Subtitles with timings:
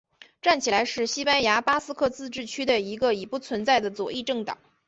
[0.41, 4.57] 站起来是西班牙巴斯克自治区的一个已不存在的左翼政党。